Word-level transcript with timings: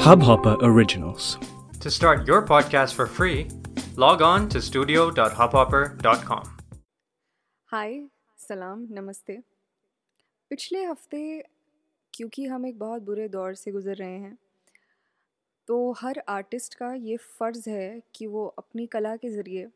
Hubhopper 0.00 0.56
Originals. 0.60 1.38
To 1.80 1.90
start 1.90 2.26
your 2.26 2.42
podcast 2.42 2.94
for 2.94 3.06
free, 3.06 3.48
log 3.96 4.22
on 4.22 4.48
to 4.48 4.60
studio.hubhopper.com. 4.60 6.44
हाय 7.72 7.92
सलाम 8.38 8.86
नमस्ते 8.90 9.36
पिछले 10.50 10.82
हफ़्ते 10.84 11.22
क्योंकि 12.14 12.44
हम 12.44 12.66
एक 12.66 12.78
बहुत 12.78 13.02
बुरे 13.02 13.28
दौर 13.28 13.54
से 13.54 13.70
गुज़र 13.70 13.94
रहे 13.94 14.18
हैं 14.18 14.36
तो 15.68 15.92
हर 15.92 16.22
आर्टिस्ट 16.28 16.74
का 16.74 16.92
ये 16.94 17.16
फ़र्ज़ 17.16 17.70
है 17.70 18.02
कि 18.14 18.26
वो 18.26 18.46
अपनी 18.58 18.86
कला 18.86 19.16
के 19.16 19.30
ज़रिए 19.30 19.68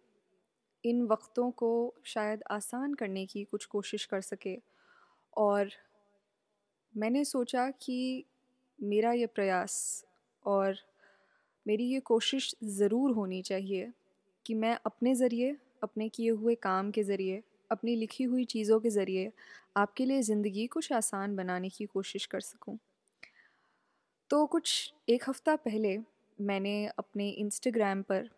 इन 0.85 1.03
वक्तों 1.03 1.51
को 1.51 1.73
शायद 2.05 2.43
आसान 2.51 2.95
करने 2.95 3.27
की 3.27 3.45
कुछ 3.45 3.65
कोशिश 3.65 4.05
कर 4.05 4.21
सके 4.21 4.57
और 5.37 5.71
मैंने 6.95 7.25
सोचा 7.25 7.71
कि 7.83 8.25
मेरा 8.79 9.13
ये 9.13 9.27
प्रयास 9.27 10.05
और 10.45 10.77
मेरी 11.67 11.85
ये 11.85 12.01
कोशिश 12.01 12.55
ज़रूर 12.65 13.11
होनी 13.11 13.41
चाहिए 13.43 13.91
कि 14.47 14.55
मैं 14.55 14.77
अपने 14.87 15.15
ज़रिए, 15.15 15.57
अपने 15.83 16.09
किए 16.09 16.31
हुए 16.31 16.55
काम 16.55 16.91
के 16.91 17.03
ज़रिए, 17.03 17.43
अपनी 17.71 17.97
लिखी 17.97 18.25
हुई 18.25 18.45
चीज़ों 18.45 18.81
के 18.81 18.91
ज़रिए 18.91 19.33
आपके 19.77 20.05
लिए 20.05 20.23
ज़िंदगी 20.23 20.67
कुछ 20.67 20.93
आसान 20.93 21.37
बनाने 21.37 21.69
की 21.69 21.85
कोशिश 21.85 22.27
कर 22.27 22.41
सकूँ। 22.41 22.79
तो 24.31 24.45
कुछ 24.47 24.93
एक 25.09 25.29
हफ़्ता 25.29 25.57
पहले 25.57 25.99
मैंने 26.39 26.87
अपने 26.99 27.29
इंस्टाग्राम 27.31 28.03
पर 28.03 28.29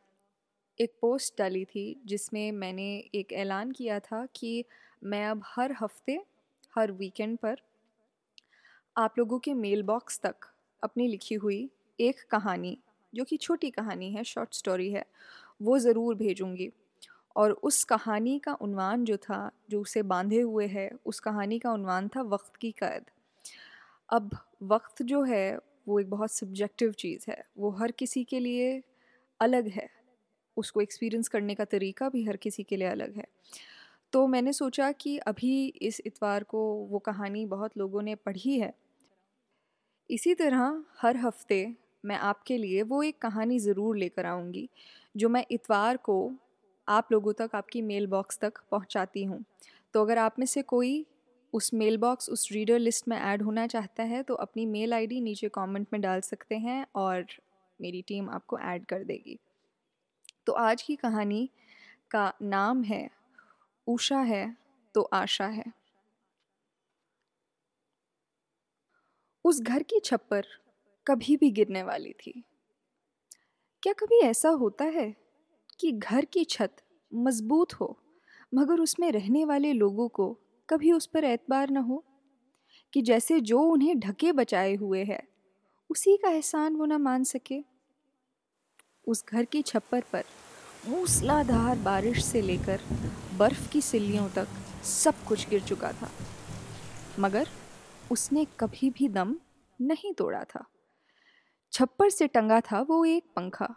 एक 0.78 0.92
पोस्ट 1.00 1.38
डाली 1.38 1.64
थी, 1.64 2.02
जिसमें 2.06 2.52
मैंने 2.52 2.88
एक 3.14 3.32
ऐलान 3.32 3.70
किया 3.72 3.98
था 4.00 4.26
कि 4.36 4.64
मैं 5.04 5.26
अब 5.26 5.42
हर 5.46 5.74
हफ़्ते, 5.80 6.20
हर 6.74 6.92
वीकेंड 6.92 7.38
पर 7.38 7.60
आप 8.96 9.18
लोगों 9.18 9.38
के 9.38 9.54
मेल 9.54 9.82
बॉक्स 9.82 10.20
तक 10.20 10.34
अपनी 10.82 11.08
लिखी 11.08 11.34
हुई 11.34 11.70
एक 12.00 12.16
कहानी, 12.30 12.78
जो 13.14 13.24
कि 13.24 13.36
छोटी 13.36 13.70
कहानी 13.70 14.10
है 14.12 14.24
शॉर्ट 14.24 14.54
स्टोरी 14.54 14.90
है, 14.90 15.04
वो 15.62 15.78
ज़रूर 15.78 16.14
भेजूँगी। 16.14 16.70
और 17.36 17.50
उस 17.52 17.84
कहानी 17.84 18.38
का 18.38 18.54
उन्वान 18.54 19.04
जो 19.04 19.16
था, 19.16 19.50
जो 19.70 19.80
उसे 19.80 20.02
बांधे 20.02 20.40
हुए 20.40 20.66
है, 20.66 20.90
उस 21.06 21.20
कहानी 21.20 21.58
का 21.58 21.72
उन्वान 21.72 22.08
था 22.08 22.22
वक्त 22.22 22.56
की 22.56 22.70
कैद। 22.70 23.04
अब 24.08 24.38
वक्त 24.62 25.02
जो 25.02 25.22
है, 25.22 25.58
वो 25.88 26.00
एक 26.00 26.10
बहुत 26.10 26.30
सब्जेक्टिव 26.30 26.92
चीज़ 26.92 27.30
है। 27.30 27.44
वो 27.58 27.70
हर 27.70 27.90
किसी 27.90 28.24
के 28.24 28.40
लिए 28.40 28.82
अलग 29.40 29.68
है। 29.68 29.88
उसको 30.56 30.80
एक्सपीरियंस 30.80 31.28
करने 31.28 31.54
का 31.54 31.64
तरीका 31.64 32.08
भी 32.08 32.24
हर 32.24 32.36
किसी 32.36 32.62
के 32.62 32.76
लिए 32.76 32.88
अलग 32.88 33.16
है। 33.16 33.26
तो 34.12 34.26
मैंने 34.26 34.52
सोचा 34.52 34.92
कि 34.92 35.18
अभी 35.18 35.66
इस 35.68 36.00
इतवार 36.06 36.44
को 36.44 36.58
वो 36.86 36.98
कहानी 36.98 37.46
बहुत 37.46 37.78
लोगों 37.78 38.02
ने 38.02 38.14
पढ़ी 38.14 38.58
है। 38.60 38.74
इसी 40.10 40.34
तरह 40.34 40.82
हर 41.00 41.16
हफ़्ते 41.16 41.66
मैं 42.04 42.16
आपके 42.16 42.56
लिए 42.58 42.82
वो 42.82 43.02
एक 43.02 43.18
कहानी 43.18 43.58
ज़रूर 43.58 43.96
लेकर 43.96 44.26
आऊँगी, 44.26 44.68
जो 45.14 45.28
मैं 45.28 45.44
इतवार 45.50 45.96
को 45.98 46.32
आप 46.88 47.08
लोगों 47.12 47.32
तक 47.32 47.50
आपकी 47.54 47.82
मेल 47.82 48.06
बॉक्स 48.06 48.38
तक 48.38 48.60
पहुँचाती 48.70 49.24
हूँ। 49.24 49.44
तो 49.94 50.02
अगर 50.02 50.18
आप 50.18 50.38
में 50.38 50.46
से 50.46 50.62
कोई 50.64 51.04
उस 51.52 51.72
मेल 51.74 51.96
बॉक्स, 51.96 52.28
उस 52.30 52.48
रीडर 52.52 52.78
लिस्ट 52.78 53.08
में 53.08 53.16
ऐड 53.16 53.42
होना 53.42 53.66
चाहता 53.66 54.02
है 54.02 54.22
तो 54.22 54.34
अपनी 54.36 54.66
मेल 54.66 54.94
आईडी 54.94 55.20
नीचे 55.20 55.48
कमेंट 55.48 55.86
में 55.92 56.00
डाल 56.00 56.20
सकते 56.20 56.56
हैं 56.58 56.84
और 56.94 57.26
मेरी 57.80 58.02
टीम 58.02 58.28
आपको 58.30 58.58
ऐड 58.60 58.84
कर 58.84 59.04
देगी। 59.04 59.38
तो 60.46 60.52
आज 60.54 60.82
की 60.82 60.96
कहानी 60.96 61.48
का 62.10 62.32
नाम 62.42 62.82
है 62.84 63.08
उषा 63.86 64.18
है 64.20 64.56
तो 64.94 65.02
आशा 65.14 65.46
है। 65.46 65.64
उस 69.46 69.60
घर 69.60 69.82
की 69.82 70.00
छप्पर 70.00 70.46
कभी 71.06 71.36
भी 71.36 71.50
गिरने 71.50 71.82
वाली 71.82 72.12
थी। 72.12 72.44
क्या 73.82 73.92
कभी 73.92 74.20
ऐसा 74.20 74.48
होता 74.48 74.84
है 74.84 75.16
कि 75.80 75.92
घर 75.92 76.24
की 76.24 76.44
छत 76.44 76.76
मज़बूत 77.14 77.72
हो, 77.72 77.98
मगर 78.54 78.80
उसमें 78.80 79.12
रहने 79.12 79.44
वाले 79.44 79.72
लोगों 79.72 80.08
को 80.08 80.38
कभी 80.70 80.92
उस 80.92 81.06
पर 81.06 81.24
एतबार 81.24 81.70
न 81.70 81.76
हो? 81.76 82.04
कि 82.92 83.02
जैसे 83.02 83.40
जो 83.40 83.60
उन्हें 83.60 84.00
ढके 84.00 84.32
बचाए 84.32 84.74
हुए 84.74 85.04
है, 85.04 85.28
उसी 85.90 86.16
का 86.16 86.30
एहसान 86.30 86.76
वो 86.76 86.84
ना 86.84 86.98
मान 86.98 87.24
सके? 87.24 87.64
उस 89.08 89.24
घर 89.26 89.44
की 89.44 89.62
छप्पर 89.62 90.00
पर 90.00 90.24
मूसलाधार 90.88 91.78
बारिश 91.78 92.24
से 92.24 92.42
लेकर 92.42 92.80
बर्फ़ 93.36 93.72
की 93.72 93.80
सिल्लियों 93.80 94.28
तक 94.28 94.48
सब 94.84 95.14
कुछ 95.28 95.48
गिर 95.48 95.62
चुका 95.62 95.92
था। 95.92 96.10
मगर 97.18 97.48
उसने 98.12 98.46
कभी 98.60 98.90
भी 98.90 99.08
दम 99.08 99.36
नहीं 99.80 100.12
तोड़ा 100.12 100.44
था। 100.44 100.64
छप्पर 101.72 102.10
से 102.10 102.26
टंगा 102.26 102.60
था 102.60 102.80
वो 102.80 103.04
एक 103.04 103.24
पंखा, 103.36 103.74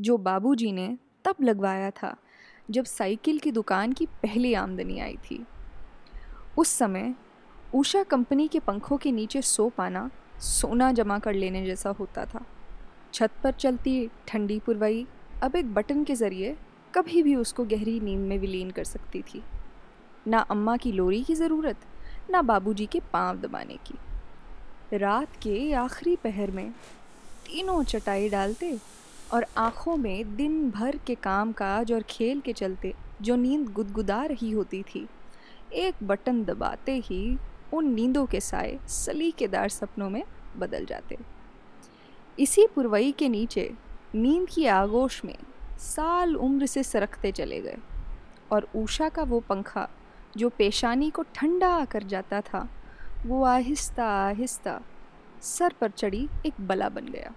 जो 0.00 0.16
बाबूजी 0.18 0.72
ने 0.72 0.98
तब 1.24 1.36
लगवाया 1.40 1.90
था, 1.90 2.16
जब 2.70 2.84
साइकिल 2.84 3.38
की 3.38 3.52
दुकान 3.52 3.92
की 3.92 4.06
पहली 4.06 4.54
आमदनी 4.54 4.98
आई 5.00 5.16
थी। 5.16 5.44
उस 6.58 6.68
समय 6.68 7.14
उषा 7.74 8.02
कंपनी 8.02 8.48
के 8.48 8.58
पंखों 8.58 8.96
के 8.96 9.12
नीचे 9.12 9.42
सो 9.42 9.68
पाना 9.68 10.10
सोना 10.40 10.92
जमा 10.92 11.18
कर 11.18 11.34
लेने 11.34 11.64
जैसा 11.66 11.90
होता 11.90 12.24
था। 12.24 12.44
छत 13.14 13.30
पर 13.44 13.52
चलती 13.52 14.10
ठंडी 14.28 14.58
पुरवाई 14.58 15.06
अब 15.42 15.56
एक 15.56 15.74
बटन 15.74 16.04
के 16.04 16.14
ज़रिए 16.14 16.56
कभी 16.94 17.22
भी 17.22 17.34
उसको 17.34 17.64
गहरी 17.64 17.98
नींद 18.00 18.20
में 18.20 18.38
विलीन 18.38 18.70
कर 18.70 18.84
सकती 18.84 19.22
थी। 19.22 19.42
ना 20.26 20.38
अम्मा 20.38 20.76
की 20.76 20.92
लोरी 20.92 21.22
की 21.24 21.34
ज़रूरत, 21.34 21.76
ना 22.30 22.42
बाबूजी 22.42 22.86
के 22.86 23.00
पाँव 23.12 23.40
दबाने 23.40 23.76
की। 23.76 23.94
रात 24.92 25.36
के 25.36 25.72
आखिरी 25.72 26.14
पहर 26.16 26.50
में 26.50 26.70
तीनों 27.46 27.82
चटाई 27.84 28.28
डालते 28.28 28.78
और 29.32 29.46
आँखों 29.56 29.96
में 29.96 30.36
दिन 30.36 30.70
भर 30.70 30.96
के 30.96 31.14
काम 31.14 31.52
काज 31.52 31.92
और 31.92 32.02
खेल 32.02 32.40
के 32.40 32.52
चलते 32.52 32.92
जो 33.22 33.36
नींद 33.36 33.68
गुदगुदा 33.68 34.22
रही 34.24 34.50
होती 34.50 34.82
थी, 34.82 35.06
एक 35.72 35.94
बटन 36.02 36.42
दबाते 36.44 36.96
ही 36.98 37.38
उन 37.72 37.92
नींदों 37.94 38.26
के 38.26 38.40
साए 38.40 38.78
सलीकेदार 38.88 39.68
सपनों 39.68 40.10
में 40.10 40.22
बदल 40.56 40.84
जाते। 40.84 41.18
इसी 42.38 42.66
पुरवई 42.66 43.12
के 43.12 43.28
नीचे 43.28 43.70
नींद 44.14 44.48
की 44.48 44.66
आगोश 44.66 45.24
में 45.24 45.36
साल 45.78 46.36
उम्र 46.36 46.66
से 46.66 46.82
सरकते 46.82 47.32
चले 47.32 47.60
गए 47.60 47.78
और 48.52 48.68
ऊषा 48.76 49.08
का 49.08 49.22
वो 49.22 49.40
पंखा 49.40 49.88
जो 50.36 50.48
पेशानी 50.48 51.10
को 51.10 51.22
ठंडा 51.34 51.84
कर 51.84 52.02
जाता 52.02 52.40
था 52.40 52.68
वो 53.26 53.42
आहिस्ता 53.44 54.04
आहिस्ता 54.04 54.80
सर 55.42 55.74
पर 55.80 55.90
चढ़ी 55.90 56.28
एक 56.46 56.60
बला 56.60 56.88
बन 56.88 57.06
गया। 57.06 57.32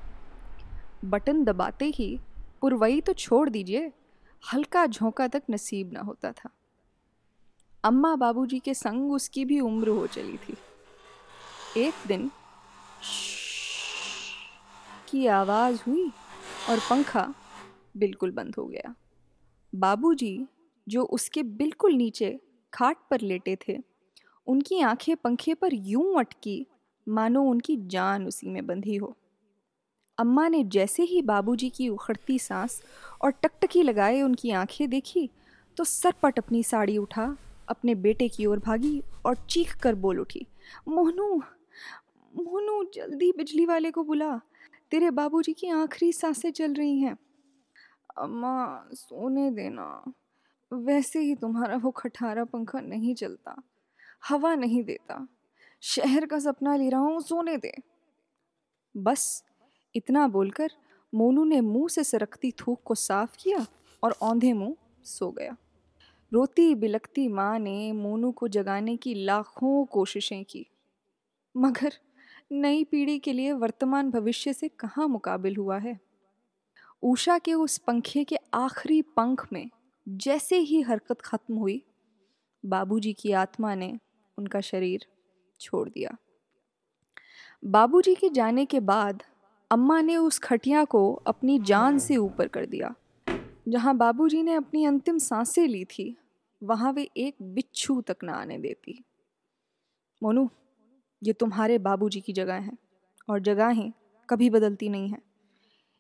बटन 1.06 1.44
दबाते 1.44 1.86
ही 1.86 2.08
पुरवई 2.62 3.02
तो 3.02 3.14
छोड़ 3.14 3.50
दीजिए, 3.50 3.92
हल्का 4.44 4.86
झोंका 4.86 5.28
तक 5.28 5.44
नसीब 5.52 5.92
ना 5.94 6.02
होता 6.02 6.32
था। 6.32 6.50
अम्मा 7.84 8.16
बाबूजी 8.16 8.60
के 8.60 8.74
संग 8.74 9.12
उसकी 9.12 9.46
भी 9.46 9.60
उम्र 9.60 9.90
हो 9.90 10.08
चली 10.08 10.38
थी। 10.38 10.58
एक 11.78 12.08
दिन 12.08 12.30
की 15.10 15.28
आवाज़ 15.28 15.84
हुई 15.88 16.12
और 16.70 16.80
पंखा 16.80 17.34
बिल्कुल 17.98 18.32
बंद 18.32 18.56
हो 18.56 18.66
गया 18.66 18.96
बाबूजी 19.74 20.38
जो 20.88 21.04
उसके 21.12 21.44
बिल्कुल 21.44 21.94
नीचे 21.94 22.40
खाट 22.74 22.98
पर 23.10 23.22
लेटे 23.22 23.58
थे 23.68 23.78
उनकी 24.48 24.80
आँखें 24.80 25.16
पंखे 25.16 25.54
पर 25.54 25.74
यूँ 25.74 26.20
अटकी, 26.20 26.66
मानो 27.08 27.44
उनकी 27.44 27.78
जान 27.88 28.28
उसी 28.28 28.50
में 28.50 28.66
बंधी 28.68 28.96
हो। 28.96 29.16
अम्मा 30.18 30.48
ने 30.48 30.64
जैसे 30.64 31.04
ही 31.04 31.22
बाबूजी 31.22 31.70
की 31.70 31.90
उखड़ती 31.90 32.40
सांस 32.40 32.82
और 33.22 33.32
टकटकी 33.32 33.84
लगाए 33.84 34.22
उनकी 34.22 34.52
आँखें 34.52 34.90
देखी 34.90 35.30
तो 35.78 35.84
सरपट 35.84 36.40
अपनी 36.40 36.64
साड़ी 36.64 36.98
उठा, 36.98 37.38
अपने 37.68 37.96
बेटे 37.96 38.28
की 38.30 38.46
ओर 38.46 38.60
भागी 38.60 39.04
और 39.26 39.36
चीख 39.50 39.76
कर 39.76 39.96
बोल 39.96 40.20
उठी, 40.20 40.48
मोहनू 40.88 41.42
मोहनू, 42.34 42.84
जल्दी 42.94 43.32
बिजली 43.32 43.66
वाले 43.66 43.92
को 43.92 44.04
बुला, 44.04 44.38
तेरे 44.92 45.10
बाबूजी 45.12 45.54
की 45.54 45.68
आखिरी 45.68 46.12
साँसें 46.14 46.52
चल 46.52 46.74
रही 46.74 47.00
हैं। 47.00 47.18
अम्मा, 48.18 48.88
सोने 48.94 49.52
देना, 49.52 50.04
वैसे 50.72 51.20
ही 51.20 51.36
तुम्हारा 51.36 51.76
वो 51.76 51.92
खटारा 51.92 52.44
पंखा 52.44 52.80
नहीं 52.80 53.16
चलता। 53.16 53.62
हवा 54.30 54.56
नहीं 54.56 54.84
देता। 54.84 55.28
शहर 55.82 56.26
का 56.26 56.40
सपना 56.40 56.76
ले 56.76 56.90
रहा 56.90 57.00
हूँ, 57.00 57.22
सोने 57.22 57.58
दे। 57.58 57.74
बस, 58.98 59.44
इतना 59.96 60.28
बोलकर 60.28 60.72
मोनू 61.16 61.44
ने 61.44 61.62
मुँह 61.62 61.88
से 61.88 62.04
सरकती 62.04 62.52
थूक 62.52 62.82
को 62.86 62.96
साफ़ 62.96 63.38
किया 63.40 63.66
और 64.04 64.12
औंधे 64.12 64.54
मुँह 64.54 64.76
सो 65.04 65.32
गया। 65.32 65.58
रोती 66.34 66.76
बिलकती 66.76 67.28
माँ 67.28 67.60
ने 67.60 67.92
मोनू 67.92 68.32
को 68.32 68.48
जगाने 68.48 68.98
की 68.98 69.14
लाखों 69.14 69.86
कोशिशें 69.86 70.46
की। 70.46 70.66
मगर 71.58 71.94
नई 72.52 72.84
पीढ़ी 72.84 73.20
के 73.20 73.34
लिए 73.34 73.52
वर्तमान 73.52 74.12
भविष्य 74.12 74.54
से 74.54 74.68
कहाँ 74.68 75.08
मुकाबिल 75.08 75.56
हुआ 75.56 75.78
है? 75.78 76.00
उषा 77.04 77.38
के 77.38 77.54
उस 77.54 77.78
पंखे 77.78 78.24
के 78.24 78.36
आखिरी 78.54 79.02
पंख 79.02 79.48
में 79.54 79.70
जैसे 80.10 80.58
ही 80.58 80.82
हरकत 80.82 81.22
ख़त्म 81.22 81.56
हुई, 81.56 81.86
बाबूजी 82.66 83.14
की 83.14 83.32
आत्मा 83.32 83.76
ने 83.76 84.00
उनका 84.38 84.62
शरीर 84.62 85.06
छोड़ 85.60 85.90
दिया। 85.90 86.18
बाबूजी 87.66 88.16
के 88.16 88.30
जाने 88.30 88.66
के 88.66 88.80
बाद 88.80 89.24
अम्मा 89.72 90.02
ने 90.02 90.18
उस 90.18 90.40
खटिया 90.40 90.86
को 90.86 91.14
अपनी 91.14 91.60
जान 91.60 92.00
से 92.00 92.18
ऊपर 92.18 92.48
कर 92.48 92.66
दिया। 92.66 92.96
जहाँ 93.68 93.98
बाबूजी 93.98 94.44
ने 94.44 94.54
अपनी 94.54 94.86
अंतिम 94.86 95.18
साँसें 95.18 95.68
ली 95.68 95.86
थी, 95.86 96.18
वहाँ 96.64 96.94
वे 96.94 97.10
एक 97.18 97.36
बिच्छू 97.42 98.02
तक 98.02 98.18
ना 98.24 98.34
आने 98.34 98.58
देती। 98.58 99.04
मोनू, 100.24 100.50
ये 101.24 101.34
तुम्हारे 101.34 101.78
बाबूजी 101.78 102.22
की 102.22 102.34
जगह 102.34 102.54
है 102.54 102.78
और 103.30 103.40
जगहें 103.40 103.92
कभी 104.30 104.50
बदलती 104.50 104.90
नहीं 104.90 105.10
हैं। 105.10 105.22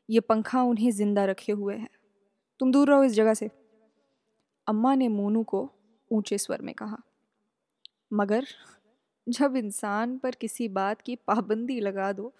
ये 0.09 0.19
पंखा 0.19 0.61
उन्हें 0.61 0.91
ज़िंदा 0.91 1.25
रखे 1.25 1.51
हुए 1.51 1.75
है। 1.75 1.89
तुम 2.59 2.71
दूर 2.71 2.89
रहो 2.89 3.03
इस 3.03 3.11
जगह 3.11 3.33
से। 3.33 3.49
अम्मा 4.67 4.95
ने 4.95 5.07
मोनू 5.07 5.43
को 5.43 5.71
ऊँचे 6.11 6.37
स्वर 6.37 6.61
में 6.61 6.75
कहा। 6.75 6.97
मगर 8.13 8.45
जब 9.27 9.55
इंसान 9.55 10.17
पर 10.17 10.35
किसी 10.35 10.67
बात 10.67 11.01
की 11.01 11.15
पाबंदी 11.27 11.79
लगा 11.79 12.11
दो 12.13 12.33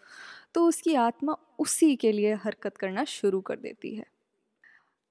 तो 0.55 0.65
उसकी 0.67 0.95
आत्मा 0.95 1.35
उसी 1.59 1.95
के 1.95 2.11
लिए 2.11 2.33
हरकत 2.35 2.77
करना 2.77 3.03
शुरू 3.03 3.41
कर 3.41 3.55
देती 3.55 3.95
है। 3.95 4.05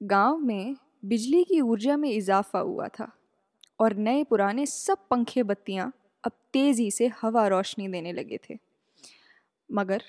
गाँव 0.01 0.39
में 0.39 0.77
बिजली 1.05 1.43
की 1.45 1.61
ऊर्जा 1.61 1.97
में 1.97 2.11
इजाफा 2.11 2.59
हुआ 2.59 2.89
था 2.89 3.11
और 3.81 3.97
नए 3.97 4.25
पुराने 4.25 4.67
सब 4.67 5.07
पंखे 5.11 5.43
बत्तियाँ 5.43 5.93
अब 6.25 6.33
तेज़ी 6.53 6.91
से 6.91 7.11
हवा 7.23 7.47
रोशनी 7.47 7.89
देने 7.89 8.13
लगे 8.13 8.39
थे। 8.51 8.59
मगर 9.71 10.03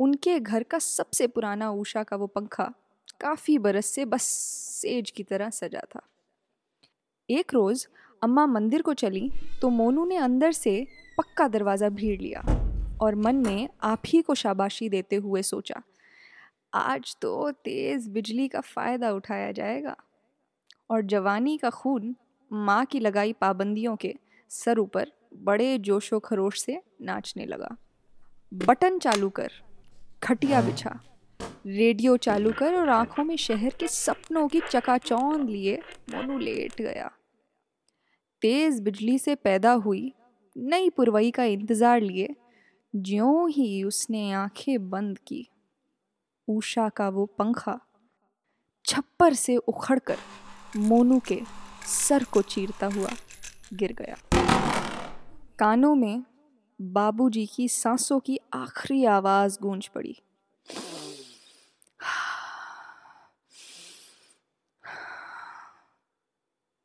उनके 0.00 0.38
घर 0.40 0.62
का 0.62 0.78
सबसे 0.78 1.26
पुराना 1.26 1.70
ऊषा 1.70 2.02
का 2.02 2.16
वो 2.16 2.26
पंखा 2.26 2.72
काफ़ी 3.20 3.58
बरस 3.58 3.86
से 3.86 4.04
बस 4.04 4.22
सेज 4.82 5.10
की 5.10 5.22
तरह 5.22 5.50
सजा 5.50 5.80
था। 5.94 6.00
एक 7.28 7.54
रोज़ 7.54 7.86
अम्मा 8.22 8.44
मंदिर 8.46 8.82
को 8.82 8.92
चली 8.94 9.30
तो 9.62 9.68
मोनू 9.70 10.04
ने 10.04 10.16
अंदर 10.16 10.52
से 10.52 10.86
पक्का 11.18 11.46
दरवाज़ा 11.48 11.88
भीड़ 11.88 12.20
लिया 12.20 12.40
और 13.02 13.14
मन 13.16 13.36
में 13.36 13.68
आप 13.82 14.02
ही 14.06 14.20
को 14.22 14.34
शाबाशी 14.34 14.88
देते 14.88 15.16
हुए 15.16 15.42
सोचा, 15.42 15.82
आज 16.72 17.16
तो 17.22 17.50
तेज़ 17.64 18.08
बिजली 18.10 18.48
का 18.48 18.60
फ़ायदा 18.60 19.10
उठाया 19.12 19.52
जाएगा। 19.52 19.96
और 20.90 21.02
जवानी 21.02 21.56
का 21.58 21.70
खून 21.70 22.14
माँ 22.50 22.84
की 22.84 23.00
लगाई 23.00 23.32
पाबंदियों 23.32 23.94
के 23.96 24.14
सर 24.50 24.78
ऊपर 24.78 25.12
बड़े 25.44 25.76
जोशो 25.78 26.18
खरोश 26.20 26.60
से 26.60 26.80
नाचने 27.02 27.46
लगा। 27.46 27.76
बटन 28.52 28.98
चालू 28.98 29.28
कर, 29.30 29.50
खटिया 30.22 30.60
बिछा, 30.62 30.98
रेडियो 31.66 32.16
चालू 32.18 32.52
कर 32.52 32.74
और 32.74 32.88
आँखों 32.88 33.24
में 33.24 33.36
शहर 33.38 33.74
के 33.80 33.88
सपनों 33.88 34.46
की 34.48 34.60
चकाचौंध 34.60 35.48
लिए 35.48 35.78
मोनू 36.10 36.38
लेट 36.38 36.80
गया। 36.80 37.10
तेज 38.42 38.80
बिजली 38.80 39.18
से 39.18 39.34
पैदा 39.34 39.72
हुई, 39.72 40.12
नई 40.56 40.88
पुरवई 40.90 41.30
का 41.30 41.44
इंतज़ार 41.44 42.00
लिए, 42.00 42.28
ज्यों 42.94 43.50
ही 43.50 43.82
उसने 43.84 44.30
आँखें 44.32 44.90
बंद 44.90 45.18
की। 45.18 45.46
उषा 46.48 46.88
का 46.88 47.08
वो 47.08 47.26
पंखा 47.38 47.78
छप्पर 48.84 49.34
से 49.34 49.56
उखड़कर 49.56 50.18
मोनू 50.76 51.18
के 51.18 51.40
सर 51.86 52.24
को 52.24 52.42
चीरता 52.42 52.86
हुआ 52.86 53.10
गिर 53.74 53.92
गया। 53.92 54.16
कानों 55.58 55.94
में 55.94 56.24
बाबूजी 56.80 57.46
की 57.46 57.68
सांसों 57.68 58.18
की 58.20 58.38
आखिरी 58.54 59.04
आवाज़ 59.04 59.58
गूंज 59.62 59.88
पड़ी। 59.88 60.16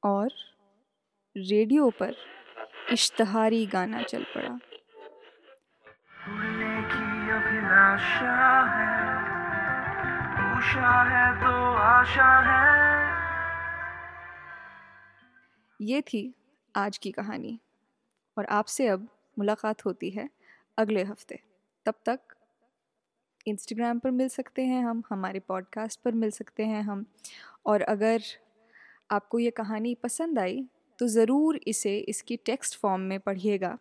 और 0.04 0.30
रेडियो 1.37 1.89
पर 1.89 2.15
इश्तहारी 2.91 3.65
गाना 3.65 4.01
चल 4.01 4.23
पड़ा। 4.23 4.59
है 11.03 11.41
तो 11.41 11.73
आशा 11.73 12.39
है। 12.39 13.15
ये 15.81 16.01
थी 16.01 16.35
आज 16.75 16.97
की 16.97 17.11
कहानी 17.11 17.59
और 18.37 18.45
आपसे 18.45 18.87
अब 18.87 19.07
मुलाकात 19.39 19.85
होती 19.85 20.09
है 20.09 20.29
अगले 20.77 21.03
हफ़्ते। 21.03 21.43
तब 21.85 21.93
तक 22.05 22.19
इंस्टाग्राम 23.47 23.99
पर 23.99 24.11
मिल 24.11 24.29
सकते 24.29 24.61
हैं 24.65 24.85
हम 24.85 25.03
हमारे 25.09 25.39
पॉडकास्ट 25.39 26.01
पर 26.01 26.11
मिल 26.11 26.31
सकते 26.31 26.65
हैं 26.65 26.81
हम 26.81 27.05
और 27.65 27.81
अगर 27.81 28.19
आपको 29.11 29.39
ये 29.39 29.51
कहानी 29.51 29.95
पसंद 29.95 30.39
आई 30.39 30.69
तो 31.00 31.07
ज़रूर 31.07 31.59
इसे 31.68 31.97
इसकी 32.00 32.36
टेक्स्ट 32.45 32.77
फॉर्म 32.80 33.01
में 33.01 33.19
पढ़िएगा। 33.19 33.77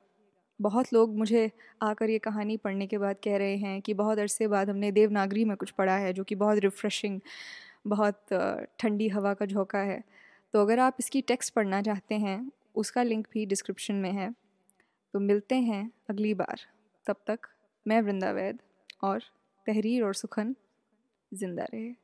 बहुत 0.61 0.93
लोग 0.93 1.17
मुझे 1.19 1.51
आकर 1.83 2.11
ये 2.11 2.19
कहानी 2.19 2.57
पढ़ने 2.57 2.87
के 2.87 2.99
बाद 2.99 3.17
कह 3.25 3.37
रहे 3.37 3.57
हैं 3.57 3.81
कि 3.83 3.95
बहुत 3.95 4.19
अरसे 4.19 4.49
बाद 4.49 4.71
हमने 4.71 4.91
देवनागरी 4.93 5.45
में 5.45 5.57
कुछ 5.57 5.71
पढ़ा 5.71 5.97
है 5.97 6.13
जो 6.13 6.25
कि 6.25 6.35
बहुत 6.35 6.59
रिफ़्रेशिंग, 6.59 7.21
बहुत 7.87 8.35
ठंडी 8.81 9.09
हवा 9.09 9.35
का 9.35 9.47
झोंका 9.47 9.79
है। 9.81 10.03
तो 10.55 10.61
अगर 10.61 10.79
आप 10.79 10.97
इसकी 11.01 11.21
टेक्स्ट 11.23 11.55
पढ़ना 11.55 11.83
चाहते 11.83 12.15
हैं, 12.17 12.51
उसका 12.75 13.03
लिंक 13.03 13.27
भी 13.33 13.47
डिस्क्रिप्शन 13.47 13.95
में 13.95 14.13
है। 14.13 14.31
तो 15.15 15.21
मिलते 15.21 15.55
हैं 15.55 15.91
अगली 16.11 16.35
बार। 16.35 16.61
तब 17.07 17.17
तक 17.27 17.49
मैं 17.87 18.01
वृंदा 18.03 18.31
वैद 18.33 18.59
और 19.05 19.23
तहरीर 19.67 20.03
और 20.05 20.15
सुखन 20.15 20.55
ज़िंदा 21.33 21.65
रहे। 21.65 22.04